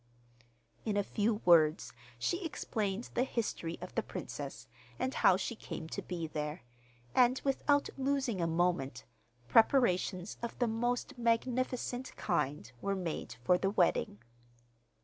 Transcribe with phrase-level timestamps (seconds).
[0.83, 5.87] In a few words she explained the history of the princess, and how she came
[5.89, 6.63] to be there,
[7.13, 9.05] and, without losing a moment,
[9.47, 14.17] preparations of the most magnificent kind were made for the wedding.